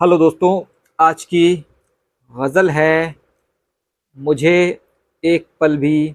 Hello 0.00 0.16
दोस्तों, 0.18 0.64
आज 0.98 1.24
की 1.24 1.56
गज़ल 2.34 2.70
है, 2.70 3.14
मुझे 4.16 4.80
एक 5.24 5.46
पल 5.60 5.76
भी 5.76 6.10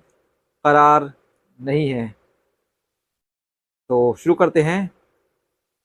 करार 0.65 1.11
नहीं 1.59 1.89
है। 1.89 2.07
तो 3.89 4.13
शुरू 4.15 4.36
करते 4.36 4.62
हैं। 4.62 4.91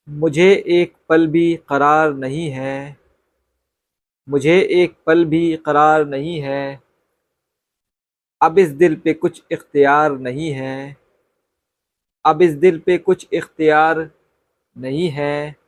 मुझे 0.09 0.51
एक 0.68 0.95
पल 1.09 1.27
भी 1.27 1.46
करार 1.68 2.14
नहीं 2.14 2.50
है, 2.50 2.96
मुझे 4.28 4.60
एक 4.72 4.96
पल 5.06 5.24
भी 5.24 5.56
करार 5.56 6.06
नहीं 6.06 6.40
है, 6.40 6.80
अब 8.40 8.58
इस 8.58 8.70
दिल 8.74 8.96
पे 8.96 9.14
कुछ 9.14 9.42
इख्तियार 9.52 10.18
नहीं 10.18 10.52
है, 10.52 10.96
अब 12.24 12.42
इस 12.42 12.54
दिल 12.56 12.78
पे 12.78 12.98
कुछ 12.98 13.28
इख्तियार 13.32 14.10
नहीं 14.76 15.08
है। 15.10 15.66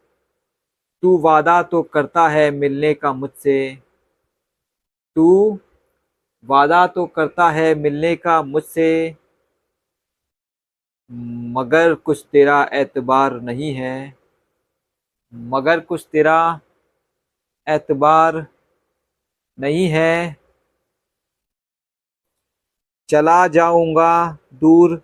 तू 1.03 1.19
वादा 1.19 1.63
तो 1.63 1.83
करता 1.83 2.29
है 2.29 2.51
मिलने 2.51 2.95
का 2.95 3.13
मुझसे। 3.13 3.79
तू 5.17 5.59
वादा 6.45 6.87
तो 6.87 7.07
करता 7.07 7.51
है 7.51 7.75
मिलने 7.75 8.17
का 8.17 8.43
मुझसे। 8.43 9.17
मगर 11.57 11.95
कुछ 11.95 12.25
तेरा 12.33 12.71
एतबार 12.73 13.41
नहीं 13.41 13.73
है। 13.75 14.19
मगर 15.35 15.81
कुछ 15.81 16.07
तेरा 16.13 16.61
एतबार 17.69 18.47
नहीं 19.59 19.89
है। 19.89 20.37
चला 23.09 23.47
जाऊँगा 23.49 24.39
दूर 24.55 24.97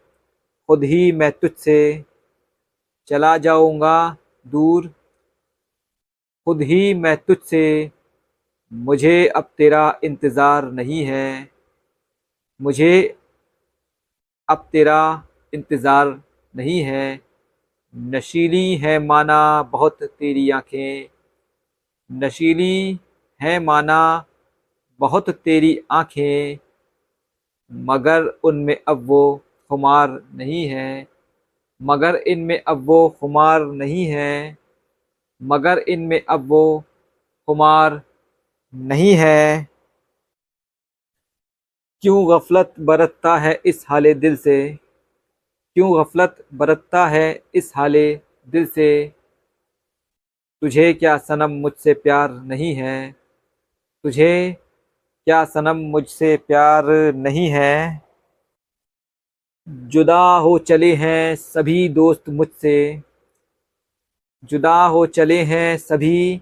खुद 0.68 0.84
ही 0.84 1.12
मैं 1.12 1.32
तुझसे। 1.32 2.04
चला 3.06 3.36
जाऊँगा 3.38 4.16
दूर 4.46 4.94
खुद 6.46 6.62
ही 6.62 6.94
मैं 6.94 7.16
तुझसे, 7.16 7.90
मुझे 8.72 9.26
अब 9.26 9.50
तेरा 9.58 10.00
इंतज़ार 10.04 10.64
नहीं 10.72 11.04
है। 11.04 11.50
मुझे 12.60 13.18
अब 14.48 14.68
तेरा 14.72 15.28
इंतज़ार 15.54 16.22
नहीं 16.56 16.80
है। 16.80 17.20
नशीली 17.96 18.76
है 18.76 18.98
माना 18.98 19.62
बहुत 19.62 20.02
तेरी 20.02 20.50
आँखें। 20.50 21.08
नशीली 22.12 23.00
है 23.40 23.58
माना 23.60 24.24
बहुत 25.00 25.30
तेरी 25.30 25.80
आँखें। 25.90 26.58
मगर 27.72 28.26
उनमें 28.44 28.76
अब 28.88 29.06
वो 29.06 29.40
खुमार 29.70 30.22
नहीं 30.34 30.64
है। 30.66 31.06
मगर 31.82 32.16
इनमें 32.16 32.62
अब 32.62 32.86
वो 32.86 33.08
खुमार 33.20 33.64
नहीं 33.64 34.04
है। 34.06 34.63
मगर 35.44 35.78
इनमें 35.78 36.24
अब 36.28 36.48
वो 36.48 36.80
खुमार 37.46 38.02
नहीं 38.74 39.14
है। 39.14 39.68
क्यों 42.02 42.30
गफलत 42.30 42.74
बरतता 42.80 43.36
है 43.36 43.60
इस 43.66 43.86
हाले 43.88 44.14
दिल 44.14 44.36
से? 44.36 44.78
क्यों 45.74 46.00
गफलत 46.00 46.46
बरतता 46.54 47.06
है 47.06 47.42
इस 47.54 47.72
हाले 47.76 48.20
दिल 48.48 48.66
से? 48.66 49.12
तुझे 50.62 50.92
क्या 50.92 51.18
सनम 51.18 51.50
मुझसे 51.50 51.94
प्यार 51.94 52.30
नहीं 52.30 52.74
है? 52.74 53.12
तुझे 54.04 54.56
क्या 55.24 55.44
सनम 55.44 55.76
मुझसे 55.76 56.36
प्यार 56.36 56.84
नहीं 57.14 57.48
है? 57.48 58.02
जुदा 59.68 60.36
हो 60.36 60.58
चले 60.58 60.94
हैं 60.94 61.36
सभी 61.36 61.88
दोस्त 61.88 62.28
मुझसे। 62.28 63.02
जुदा 64.44 64.76
हो 64.86 65.04
चले 65.08 65.42
हैं 65.44 65.76
सभी, 65.78 66.40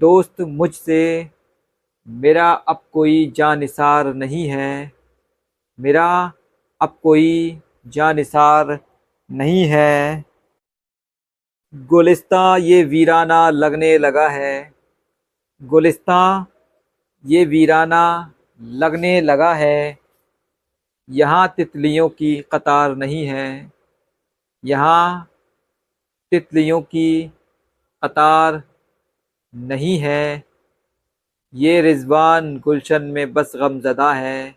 दोस्त 0.00 0.40
मुझसे, 0.40 1.30
मेरा 2.08 2.50
अब 2.52 2.80
कोई 2.92 3.32
जानिसार 3.36 4.12
नहीं 4.14 4.46
है, 4.48 4.92
मेरा 5.78 6.32
अब 6.80 6.96
कोई 7.02 7.60
जानिसार 7.88 8.78
नहीं 9.30 9.64
है। 9.66 10.24
गुलिस्तां 11.74 12.60
ये 12.60 12.82
वीराना 12.84 13.48
लगने 13.50 13.96
लगा 13.98 14.28
है, 14.28 14.72
गुलिस्तां 15.62 16.44
ये 17.24 17.44
वीराना 17.46 18.04
लगने 18.60 19.20
लगा 19.20 19.52
है, 19.54 19.98
यहाँ 21.08 21.46
तितलियों 21.56 22.08
की 22.10 22.34
कतार 22.52 22.96
नहीं 22.96 23.24
है, 23.26 23.72
यहाँ 24.64 25.29
तितलियों 26.30 26.80
की 26.80 27.32
कतार 28.04 28.62
नहीं 29.54 29.98
है। 29.98 30.42
ये 31.54 31.80
रिजवान 31.80 32.58
गुलशन 32.58 33.02
में 33.02 33.32
बस 33.32 33.52
गम 33.56 33.80
ज़दा 33.80 34.12
है। 34.12 34.54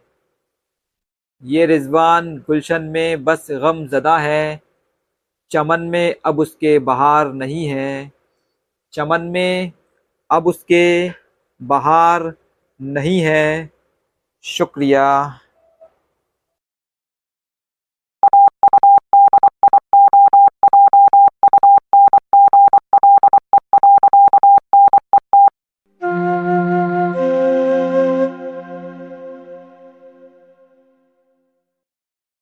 ये 1.43 1.65
रिजवान 1.65 2.37
गुलशन 2.37 2.81
में 2.81 3.23
बस 3.23 3.47
गम 3.51 3.87
ज़दा 3.87 4.17
है। 4.17 4.61
चमन 5.51 5.81
में 5.81 6.15
अब 6.25 6.39
उसके 6.39 6.79
बहार 6.79 7.33
नहीं 7.33 7.65
है। 7.65 8.11
चमन 8.93 9.21
में 9.21 9.71
अब 10.31 10.47
उसके 10.47 11.11
बहार 11.61 12.33
नहीं 12.81 13.19
है। 13.19 13.69
शुक्रिया। 14.43 15.39